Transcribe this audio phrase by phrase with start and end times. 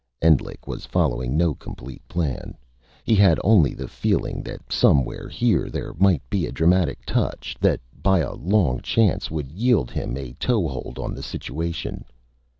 [0.19, 2.57] Endlich was following no complete plan.
[3.03, 7.81] He had only the feeling that somewhere here there might be a dramatic touch that,
[8.01, 12.03] by a long chance, would yield him a toehold on the situation.